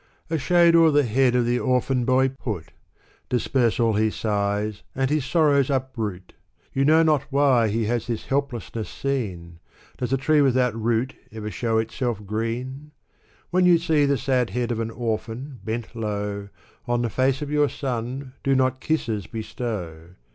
[0.31, 2.71] A shade o'er the head of the orphan boy put!
[3.29, 6.33] Disperse all his sighs and his sorrows uproot!
[6.73, 9.59] You know not why he has this helplessness seen!
[9.99, 12.93] Does a tree without root ever show itself green?
[13.51, 16.49] When you see the sad head of an orphan bent low.
[16.87, 20.15] On the face of your son, do not kisses bestow